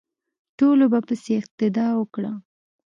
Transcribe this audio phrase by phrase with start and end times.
[0.57, 2.31] ټولو په ده پسې اقتدا وکړه.